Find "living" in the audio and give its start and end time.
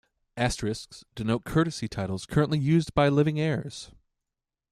3.07-3.39